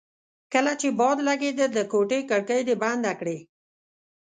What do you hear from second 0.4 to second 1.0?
کله چې